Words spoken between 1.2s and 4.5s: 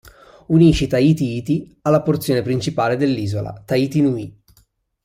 Iti alla porzione principale dell'isola, Tahiti Nui.